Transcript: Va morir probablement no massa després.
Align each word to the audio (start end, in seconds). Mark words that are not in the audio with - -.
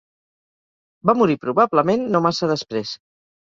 Va 1.09 1.15
morir 1.19 1.35
probablement 1.43 2.09
no 2.15 2.23
massa 2.29 2.51
després. 2.55 2.97